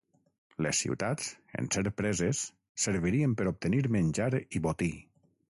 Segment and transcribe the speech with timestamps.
[0.65, 1.27] Les ciutats,
[1.61, 2.41] en ser preses,
[2.87, 4.31] servirien per obtenir menjar
[4.61, 4.93] i botí.